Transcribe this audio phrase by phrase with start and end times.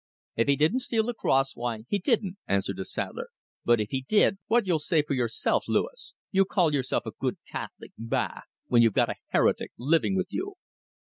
[0.35, 3.27] "If he didn't steal the cross, why, he didn't," answered the saddler;
[3.63, 6.15] "but if he did, what'll you say for yourself, Louis?
[6.31, 8.41] You call yourself a good Catholic bah!
[8.65, 10.55] when you've got a heretic living with you."